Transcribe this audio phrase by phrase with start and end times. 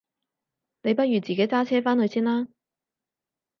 [0.81, 2.47] 你不如自己揸車返去先啦？